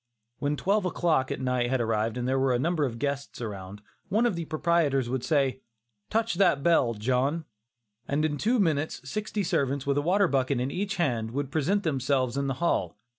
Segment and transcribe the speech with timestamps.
[0.39, 3.83] When twelve o'clock at night had arrived and there were a number of guests around,
[4.09, 5.61] one of the proprietors would say,
[6.09, 7.45] "Touch that bell, John";
[8.07, 11.83] and in two minutes sixty servants with a water bucket in each hand, would present
[11.83, 12.97] themselves in the hall.